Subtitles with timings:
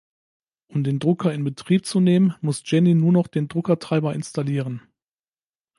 [0.69, 4.81] Um den Drucker in Betrieb zu nehmen muss Jenny nur noch den Druckertreiber installieren.